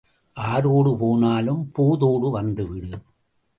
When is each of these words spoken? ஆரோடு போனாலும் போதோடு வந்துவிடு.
ஆரோடு 0.37 0.97
போனாலும் 0.97 1.71
போதோடு 1.79 2.29
வந்துவிடு. 2.31 2.91